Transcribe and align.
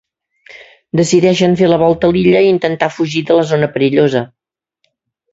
Decideixen 0.99 1.51
fer 1.59 1.67
la 1.67 1.77
volta 1.81 2.09
a 2.09 2.15
l'illa 2.15 2.41
i 2.45 2.49
intentar 2.53 2.89
fugir 2.95 3.21
de 3.27 3.35
la 3.41 3.43
zona 3.51 3.69
perillosa. 3.77 4.23